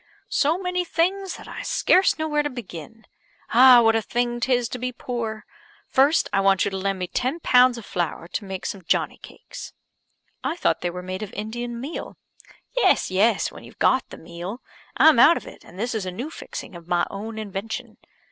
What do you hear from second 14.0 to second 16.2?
the meal. I'm out of it, and this is a